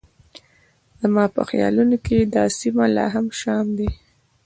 [1.01, 3.89] زما په خیالونو کې دا سیمه لا هم شام دی.